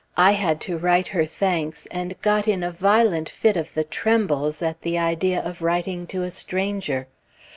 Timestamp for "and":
1.91-2.19